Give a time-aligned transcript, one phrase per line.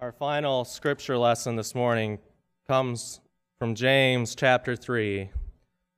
[0.00, 2.20] Our final scripture lesson this morning
[2.68, 3.18] comes
[3.58, 5.30] from James chapter 3,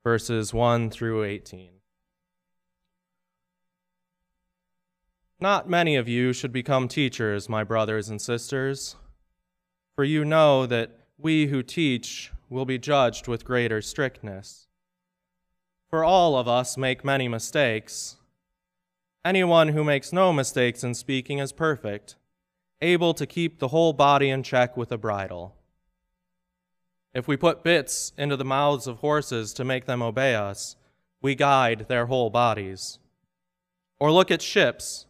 [0.03, 1.73] verses 1 through 18.
[5.39, 8.96] Not many of you should become teachers, my brothers and sisters,
[9.95, 14.67] for you know that we who teach will be judged with greater strictness.
[15.91, 18.17] For all of us make many mistakes.
[19.27, 22.17] Anyone who makes no mistakes in speaking is perfect
[22.83, 25.55] able to keep the whole body in check with a bridle.
[27.12, 30.77] If we put bits into the mouths of horses to make them obey us,
[31.21, 32.98] we guide their whole bodies.
[33.98, 35.07] Or look at ships.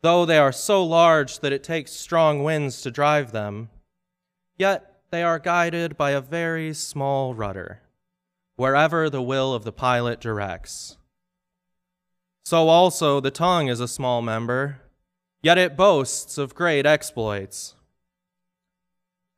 [0.00, 3.68] Though they are so large that it takes strong winds to drive them,
[4.56, 7.82] yet they are guided by a very small rudder,
[8.56, 10.96] wherever the will of the pilot directs.
[12.44, 14.80] So also the tongue is a small member
[15.42, 17.74] yet it boasts of great exploits.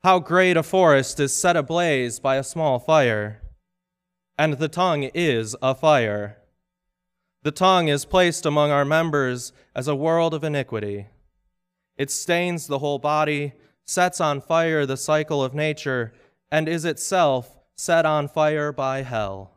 [0.02, 3.42] How great a forest is set ablaze by a small fire,
[4.38, 6.38] and the tongue is a fire.
[7.42, 11.08] The tongue is placed among our members as a world of iniquity.
[11.98, 13.52] It stains the whole body,
[13.86, 16.14] sets on fire the cycle of nature,
[16.50, 19.52] and is itself set on fire by hell.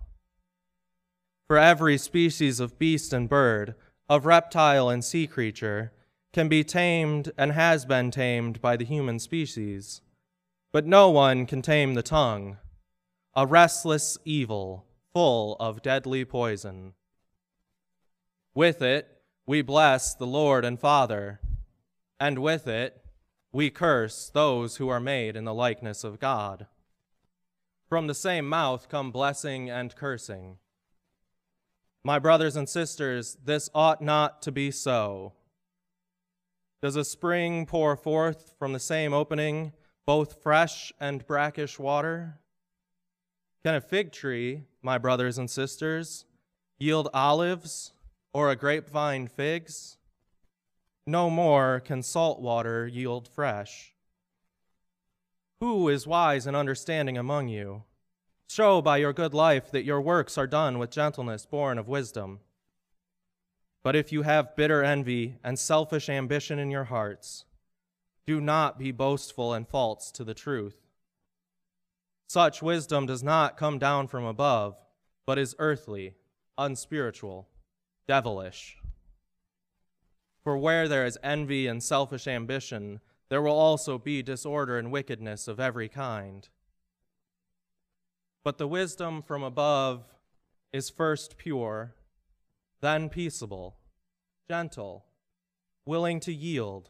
[1.48, 3.76] For every species of beast and bird,
[4.10, 5.93] of reptile and sea creature,
[6.34, 10.02] can be tamed and has been tamed by the human species,
[10.72, 12.58] but no one can tame the tongue,
[13.36, 16.94] a restless evil full of deadly poison.
[18.56, 19.08] With it,
[19.46, 21.40] we bless the Lord and Father,
[22.20, 23.06] and with it,
[23.52, 26.66] we curse those who are made in the likeness of God.
[27.88, 30.58] From the same mouth come blessing and cursing.
[32.04, 35.34] My brothers and sisters, this ought not to be so.
[36.84, 39.72] Does a spring pour forth from the same opening
[40.06, 42.40] both fresh and brackish water?
[43.64, 46.26] Can a fig tree, my brothers and sisters,
[46.78, 47.94] yield olives
[48.34, 49.98] or a grapevine figs?
[51.08, 53.94] No more can salt water yield fresh.
[55.62, 57.84] Who is wise and understanding among you?
[58.50, 62.42] Show by your good life that your works are done with gentleness born of wisdom.
[63.84, 67.44] But if you have bitter envy and selfish ambition in your hearts,
[68.26, 70.78] do not be boastful and false to the truth.
[72.28, 74.78] Such wisdom does not come down from above,
[75.26, 76.16] but is earthly,
[76.58, 77.50] unspiritual,
[78.08, 78.78] devilish.
[80.42, 85.50] For where there is envy and selfish ambition, there will also be disorder and wickedness
[85.50, 86.48] of every kind.
[88.44, 90.06] But the wisdom from above
[90.72, 91.94] is first pure
[92.84, 93.78] then peaceable,
[94.50, 95.06] gentle,
[95.86, 96.90] willing to yield,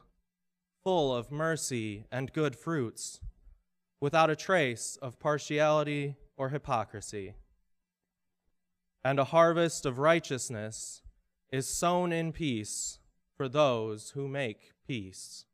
[0.83, 3.19] full of mercy and good fruits,
[4.01, 7.35] without a trace of partiality or hypocrisy.
[9.05, 11.03] And a harvest of righteousness
[11.51, 12.97] is sown in peace
[13.37, 15.45] for those who make peace.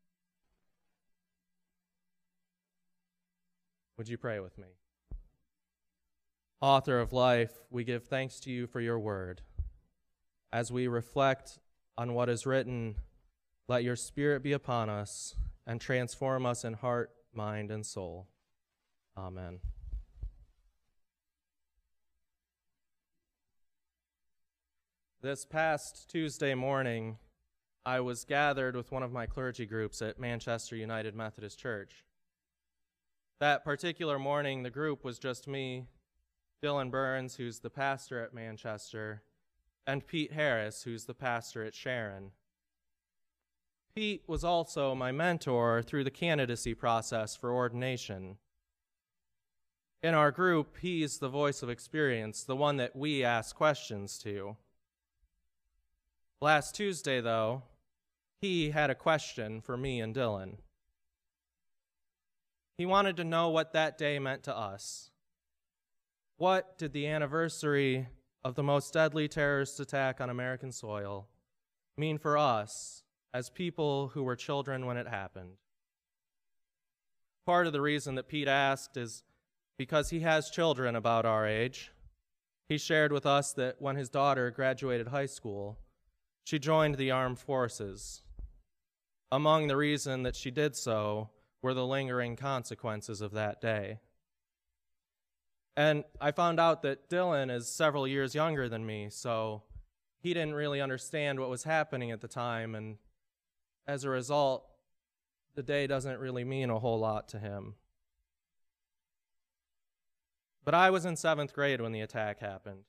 [3.98, 4.68] Would you pray with me?
[6.62, 9.42] Author of life, we give thanks to you for your word.
[10.52, 11.60] As we reflect
[11.96, 12.96] on what is written,
[13.68, 18.26] let your Spirit be upon us and transform us in heart, mind, and soul.
[19.16, 19.60] Amen.
[25.22, 27.18] This past Tuesday morning,
[27.86, 32.04] I was gathered with one of my clergy groups at Manchester United Methodist Church.
[33.38, 35.86] That particular morning, the group was just me,
[36.62, 39.22] Dylan Burns, who's the pastor at Manchester,
[39.90, 42.30] and Pete Harris, who's the pastor at Sharon.
[43.94, 48.36] Pete was also my mentor through the candidacy process for ordination.
[50.02, 54.56] In our group, he's the voice of experience, the one that we ask questions to.
[56.40, 57.64] Last Tuesday, though,
[58.40, 60.58] he had a question for me and Dylan.
[62.78, 65.10] He wanted to know what that day meant to us.
[66.38, 68.08] What did the anniversary
[68.42, 71.28] of the most deadly terrorist attack on American soil
[71.96, 73.02] mean for us
[73.34, 75.52] as people who were children when it happened?
[77.46, 79.22] Part of the reason that Pete asked is
[79.76, 81.90] because he has children about our age.
[82.68, 85.78] He shared with us that when his daughter graduated high school,
[86.44, 88.22] she joined the armed forces.
[89.32, 91.30] Among the reason that she did so
[91.62, 94.00] were the lingering consequences of that day.
[95.80, 99.62] And I found out that Dylan is several years younger than me, so
[100.18, 102.74] he didn't really understand what was happening at the time.
[102.74, 102.98] And
[103.86, 104.66] as a result,
[105.54, 107.76] the day doesn't really mean a whole lot to him.
[110.66, 112.82] But I was in seventh grade when the attack happened,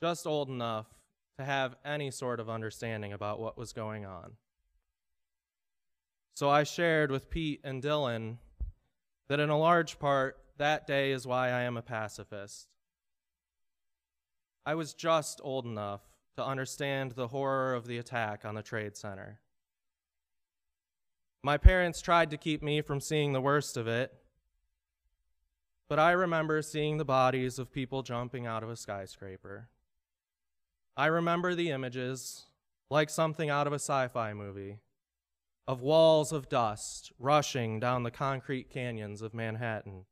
[0.00, 0.86] just old enough
[1.36, 4.38] to have any sort of understanding about what was going on.
[6.32, 8.38] So I shared with Pete and Dylan
[9.28, 12.68] that in a large part, that day is why I am a pacifist.
[14.66, 16.02] I was just old enough
[16.36, 19.40] to understand the horror of the attack on the Trade Center.
[21.42, 24.12] My parents tried to keep me from seeing the worst of it,
[25.88, 29.68] but I remember seeing the bodies of people jumping out of a skyscraper.
[30.96, 32.46] I remember the images,
[32.88, 34.78] like something out of a sci fi movie,
[35.66, 40.04] of walls of dust rushing down the concrete canyons of Manhattan.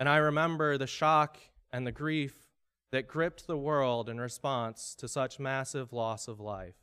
[0.00, 1.38] And I remember the shock
[1.72, 2.34] and the grief
[2.90, 6.76] that gripped the world in response to such massive loss of life.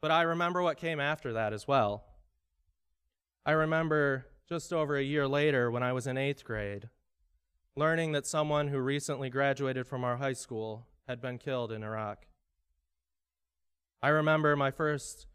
[0.00, 2.04] But I remember what came after that as well.
[3.44, 6.88] I remember just over a year later when I was in eighth grade,
[7.76, 12.26] learning that someone who recently graduated from our high school had been killed in Iraq.
[14.02, 15.26] I remember my first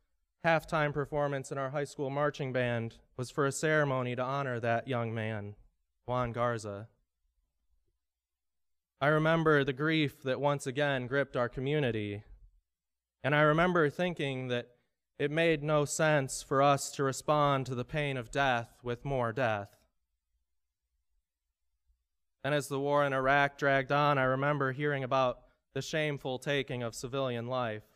[0.43, 4.87] halftime performance in our high school marching band was for a ceremony to honor that
[4.87, 5.55] young man,
[6.07, 6.87] Juan Garza.
[8.99, 12.23] I remember the grief that once again gripped our community,
[13.23, 14.69] and I remember thinking that
[15.19, 19.31] it made no sense for us to respond to the pain of death with more
[19.31, 19.77] death.
[22.43, 25.39] And as the war in Iraq dragged on, I remember hearing about
[25.73, 27.94] the shameful taking of civilian life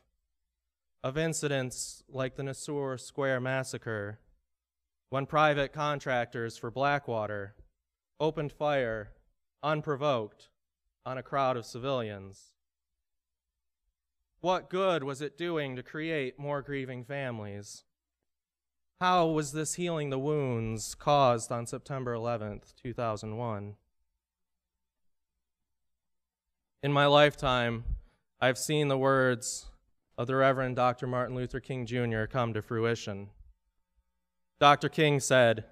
[1.03, 4.19] of incidents like the Nisour Square massacre,
[5.09, 7.55] when private contractors for Blackwater
[8.19, 9.11] opened fire
[9.63, 10.49] unprovoked
[11.05, 12.51] on a crowd of civilians.
[14.41, 17.83] What good was it doing to create more grieving families?
[19.01, 23.75] How was this healing the wounds caused on September 11th, 2001?
[26.83, 27.83] In my lifetime,
[28.39, 29.67] I've seen the words
[30.19, 31.07] of the Reverend Dr.
[31.07, 32.25] Martin Luther King Jr.
[32.25, 33.29] come to fruition.
[34.59, 34.89] Dr.
[34.89, 35.63] King said,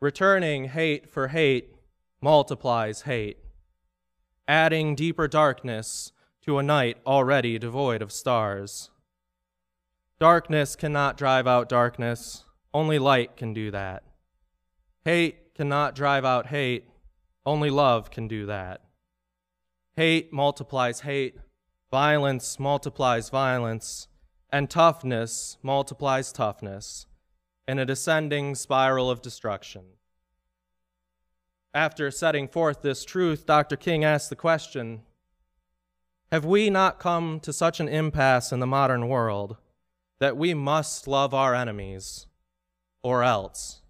[0.00, 1.76] Returning hate for hate
[2.20, 3.38] multiplies hate,
[4.48, 6.10] adding deeper darkness
[6.42, 8.90] to a night already devoid of stars.
[10.18, 12.44] Darkness cannot drive out darkness,
[12.74, 14.02] only light can do that.
[15.04, 16.88] Hate cannot drive out hate,
[17.46, 18.80] only love can do that.
[19.94, 21.36] Hate multiplies hate,
[21.94, 24.08] Violence multiplies violence,
[24.50, 27.06] and toughness multiplies toughness
[27.68, 29.84] in a descending spiral of destruction.
[31.72, 33.76] After setting forth this truth, Dr.
[33.76, 35.02] King asked the question
[36.32, 39.56] Have we not come to such an impasse in the modern world
[40.18, 42.26] that we must love our enemies,
[43.04, 43.82] or else?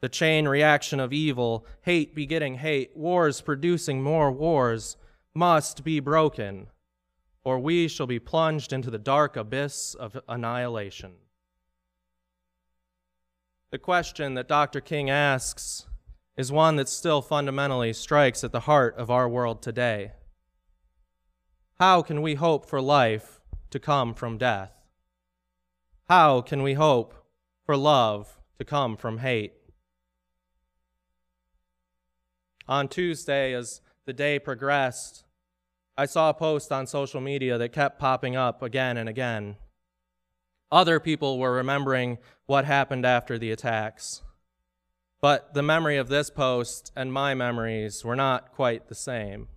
[0.00, 4.96] The chain reaction of evil, hate begetting hate, wars producing more wars,
[5.32, 6.66] must be broken
[7.44, 11.12] or we shall be plunged into the dark abyss of annihilation.
[13.70, 14.80] The question that Dr.
[14.80, 15.86] King asks
[16.36, 20.12] is one that still fundamentally strikes at the heart of our world today.
[21.78, 24.72] How can we hope for life to come from death?
[26.08, 27.14] How can we hope
[27.66, 29.54] for love to come from hate?
[32.68, 35.23] On Tuesday, as the day progressed,
[35.96, 39.56] I saw a post on social media that kept popping up again and again.
[40.72, 44.22] Other people were remembering what happened after the attacks.
[45.20, 49.48] But the memory of this post and my memories were not quite the same.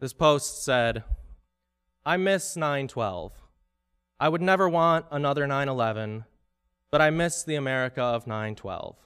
[0.00, 1.04] This post said,
[2.04, 3.32] I miss 912.
[4.18, 6.24] I would never want another 911,
[6.90, 8.96] but I miss the America of 912.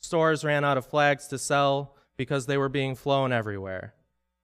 [0.00, 3.94] Stores ran out of flags to sell because they were being flown everywhere.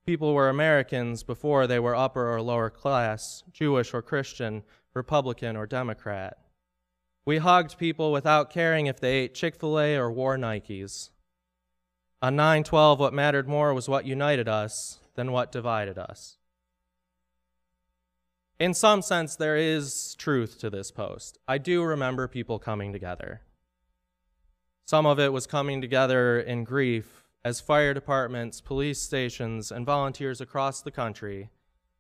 [0.07, 5.67] People were Americans before they were upper or lower class, Jewish or Christian, Republican or
[5.67, 6.39] Democrat.
[7.25, 11.09] We hugged people without caring if they ate Chick fil A or wore Nikes.
[12.21, 16.37] On 912, what mattered more was what united us than what divided us.
[18.61, 21.39] In some sense, there is truth to this post.
[21.49, 23.41] I do remember people coming together.
[24.85, 30.41] Some of it was coming together in grief as fire departments, police stations, and volunteers
[30.41, 31.51] across the country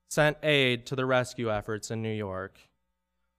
[0.08, 2.58] sent aid to the rescue efforts in New York,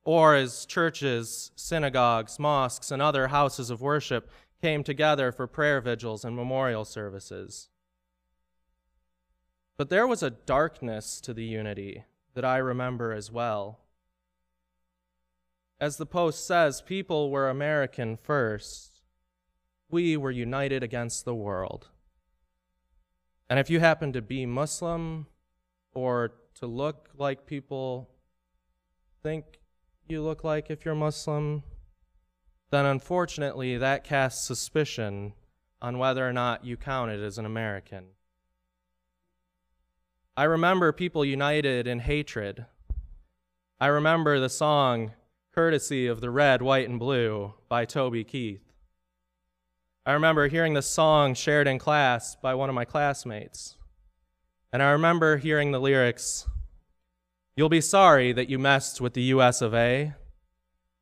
[0.04, 4.30] or as churches, synagogues, mosques, and other houses of worship
[4.62, 7.70] came together for prayer vigils and memorial services.
[9.78, 13.80] But there was a darkness to the unity that I remember as well.
[15.80, 19.02] As the Post says, people were American first.
[19.90, 21.90] We were united against the world.
[23.50, 25.28] And if you happen to be Muslim
[25.94, 28.10] or to look like people
[29.22, 29.46] think
[30.08, 31.64] you look like if you're Muslim,
[32.72, 35.34] then unfortunately that casts suspicion
[35.82, 38.06] on whether or not you counted as an American.
[40.38, 42.66] I remember people united in hatred.
[43.80, 45.14] I remember the song
[45.54, 48.65] Courtesy of the Red, White, and Blue by Toby Keith.
[50.06, 53.78] I remember hearing the song shared in class by one of my classmates.
[54.72, 56.46] And I remember hearing the lyrics
[57.58, 60.14] You'll be sorry that you messed with the US of A,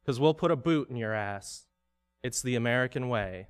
[0.01, 1.65] because we'll put a boot in your ass.
[2.21, 3.47] It's the American way.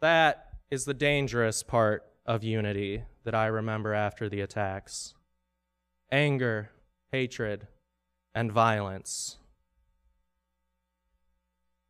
[0.00, 5.14] That is the dangerous part of unity that I remember after the attacks
[6.10, 6.70] anger,
[7.12, 7.68] hatred,
[8.34, 9.36] and violence.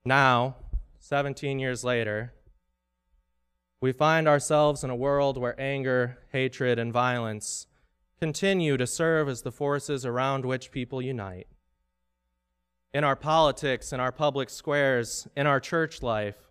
[0.04, 0.56] Now,
[1.00, 2.34] 17 years later,
[3.80, 7.66] we find ourselves in a world where anger, hatred, and violence
[8.20, 11.46] continue to serve as the forces around which people unite.
[12.92, 16.50] In our politics, in our public squares, in our church life,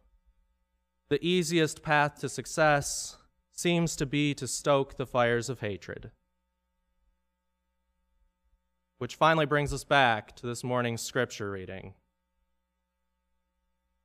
[1.10, 3.18] the easiest path to success
[3.52, 6.12] seems to be to stoke the fires of hatred.
[8.98, 11.94] Which finally brings us back to this morning's scripture reading.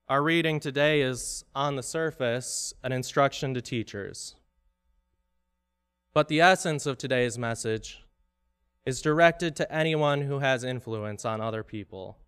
[0.07, 4.35] Our reading today is, on the surface, an instruction to teachers.
[6.13, 8.05] But the essence of today's message
[8.85, 12.19] is directed to anyone who has influence on other people.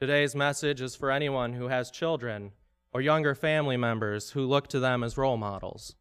[0.00, 2.50] Today's message is for anyone who has children
[2.92, 5.94] or younger family members who look to them as role models.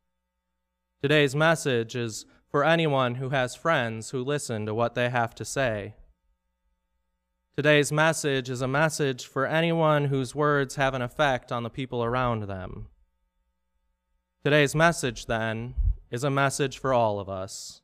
[1.03, 5.45] Today's message is for anyone who has friends who listen to what they have to
[5.45, 5.93] say.
[7.57, 12.03] Today's message is a message for anyone whose words have an effect on the people
[12.03, 12.85] around them.
[14.43, 15.73] Today's message, then,
[16.11, 17.81] is a message for all of us.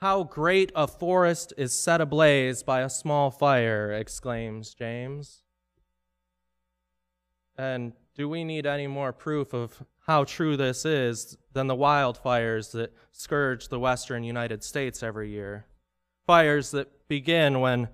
[0.00, 5.42] How great a forest is set ablaze by a small fire, exclaims James.
[7.58, 12.72] And do we need any more proof of how true this is than the wildfires
[12.72, 15.66] that scourge the western United States every year?
[16.28, 17.88] Fires that begin when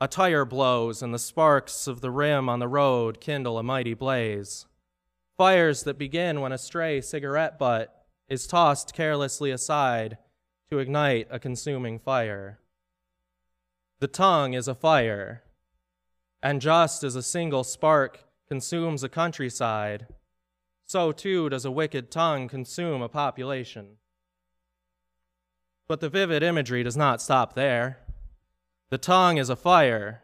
[0.00, 3.94] a tire blows and the sparks of the rim on the road kindle a mighty
[3.94, 4.66] blaze.
[5.36, 10.18] Fires that begin when a stray cigarette butt is tossed carelessly aside
[10.68, 12.58] to ignite a consuming fire.
[14.00, 15.44] The tongue is a fire,
[16.42, 20.08] and just as a single spark consumes a countryside,
[20.84, 23.98] so too does a wicked tongue consume a population.
[25.88, 27.98] But the vivid imagery does not stop there.
[28.90, 30.22] The tongue is a fire.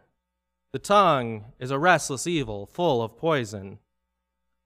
[0.72, 3.78] The tongue is a restless evil full of poison.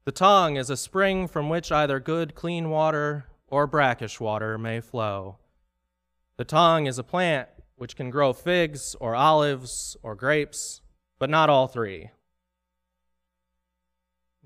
[0.05, 4.81] The tongue is a spring from which either good, clean water or brackish water may
[4.81, 5.39] flow.
[6.37, 10.81] The tongue is a plant which can grow figs or olives or grapes,
[11.21, 12.11] but not all three.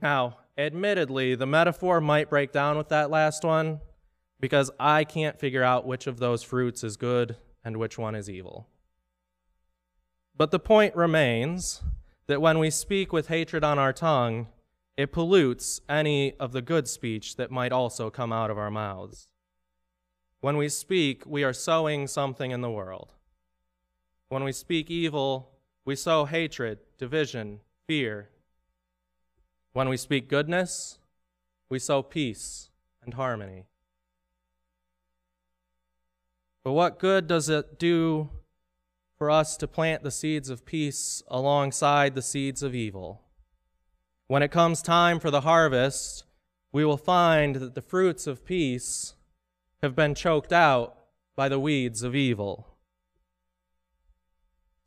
[0.02, 3.80] Now, admittedly, the metaphor might break down with that last one
[4.42, 8.28] because I can't figure out which of those fruits is good and which one is
[8.28, 8.66] evil.
[10.37, 11.80] But the point remains
[12.26, 14.49] that when we speak with hatred on our tongue,
[14.96, 19.28] it pollutes any of the good speech that might also come out of our mouths.
[20.40, 23.14] When we speak, we are sowing something in the world.
[24.28, 25.50] When we speak evil,
[25.84, 28.28] we sow hatred, division, fear.
[29.72, 30.99] When we speak goodness,
[31.68, 32.70] we sow peace
[33.04, 33.66] and harmony.
[36.64, 38.31] But what good does it do
[39.16, 43.23] for us to plant the seeds of peace alongside the seeds of evil?
[44.28, 46.25] When it comes time for the harvest,
[46.73, 49.14] we will find that the fruits of peace
[49.83, 50.97] have been choked out
[51.35, 52.76] by the weeds of evil.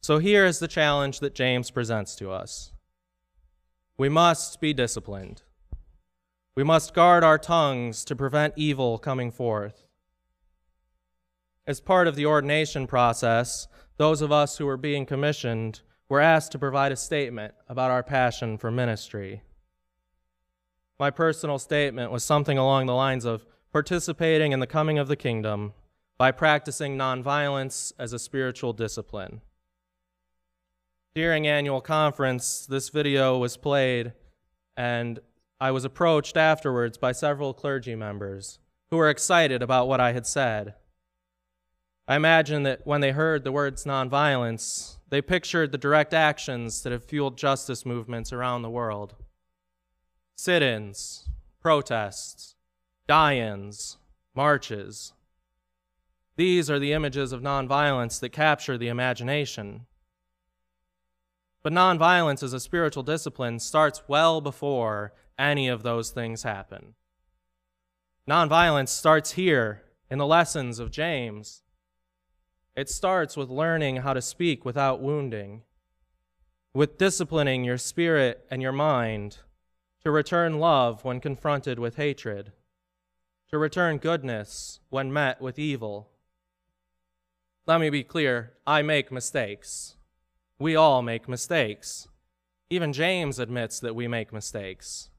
[0.02, 2.72] So here is the challenge that James presents to us
[3.98, 5.42] we must be disciplined.
[6.54, 9.85] We must guard our tongues to prevent evil coming forth.
[11.68, 13.68] As part of the ordination process,
[13.98, 18.04] those of us who were being commissioned were asked to provide a statement about our
[18.04, 19.42] passion for ministry.
[21.00, 25.16] My personal statement was something along the lines of participating in the coming of the
[25.16, 25.74] kingdom
[26.18, 29.42] by practicing nonviolence as a spiritual discipline.
[31.16, 34.14] During annual conference, this video was played,
[34.78, 35.20] and
[35.60, 38.60] I was approached afterwards by several clergy members
[38.92, 40.76] who were excited about what I had said.
[42.08, 46.92] I imagine that when they heard the words nonviolence, they pictured the direct actions that
[46.92, 49.16] have fueled justice movements around the world
[50.36, 51.30] sit ins,
[51.62, 52.56] protests,
[53.08, 53.98] die ins,
[54.36, 55.14] marches.
[56.36, 59.86] These are the images of nonviolence that capture the imagination.
[61.64, 66.96] But nonviolence as a spiritual discipline starts well before any of those things happen.
[68.30, 71.64] Nonviolence starts here in the lessons of James.
[72.76, 75.62] It starts with learning how to speak without wounding,
[76.74, 79.38] with disciplining your spirit and your mind
[80.04, 82.52] to return love when confronted with hatred,
[83.50, 86.10] to return goodness when met with evil.
[87.66, 89.96] Let me be clear I make mistakes.
[90.60, 92.08] We all make mistakes.
[92.70, 95.10] Even James admits that we make mistakes.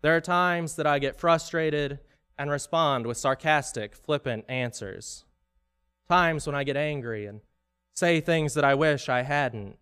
[0.00, 2.00] There are times that I get frustrated
[2.38, 5.24] and respond with sarcastic, flippant answers.
[6.08, 7.40] Times when I get angry and
[7.94, 9.76] say things that I wish I hadn't.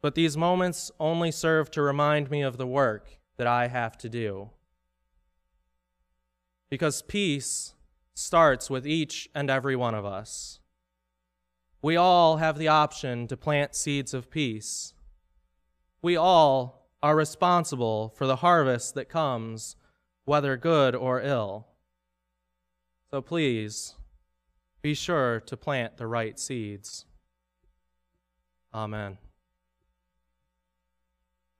[0.00, 4.08] But these moments only serve to remind me of the work that I have to
[4.08, 4.50] do.
[6.70, 7.74] Because peace
[8.14, 10.58] starts with each and every one of us.
[11.82, 14.94] We all have the option to plant seeds of peace.
[16.00, 19.76] We all are responsible for the harvest that comes,
[20.24, 21.66] whether good or ill.
[23.12, 23.92] So please,
[24.80, 27.04] be sure to plant the right seeds.
[28.72, 29.18] Amen.